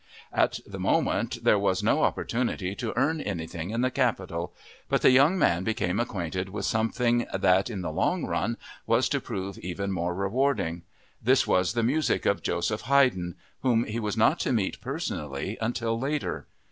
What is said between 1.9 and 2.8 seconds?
opportunity